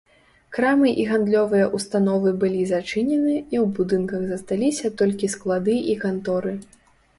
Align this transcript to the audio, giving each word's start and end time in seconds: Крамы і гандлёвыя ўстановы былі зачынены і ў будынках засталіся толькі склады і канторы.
Крамы 0.55 0.89
і 1.03 1.03
гандлёвыя 1.09 1.65
ўстановы 1.79 2.29
былі 2.45 2.63
зачынены 2.71 3.35
і 3.53 3.55
ў 3.63 3.65
будынках 3.81 4.21
засталіся 4.33 4.93
толькі 5.05 5.33
склады 5.37 5.79
і 5.95 6.03
канторы. 6.05 6.59